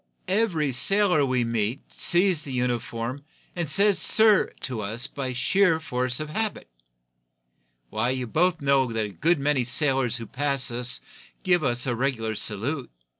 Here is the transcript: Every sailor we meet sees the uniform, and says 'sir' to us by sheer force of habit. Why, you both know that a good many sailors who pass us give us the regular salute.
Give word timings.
Every 0.27 0.71
sailor 0.71 1.23
we 1.27 1.43
meet 1.43 1.93
sees 1.93 2.41
the 2.41 2.51
uniform, 2.51 3.23
and 3.55 3.69
says 3.69 3.99
'sir' 3.99 4.49
to 4.61 4.81
us 4.81 5.05
by 5.05 5.31
sheer 5.31 5.79
force 5.79 6.19
of 6.19 6.27
habit. 6.31 6.67
Why, 7.91 8.09
you 8.09 8.25
both 8.25 8.61
know 8.61 8.91
that 8.91 9.05
a 9.05 9.09
good 9.09 9.37
many 9.37 9.63
sailors 9.63 10.17
who 10.17 10.25
pass 10.25 10.71
us 10.71 11.01
give 11.43 11.63
us 11.63 11.83
the 11.83 11.95
regular 11.95 12.33
salute. 12.33 12.89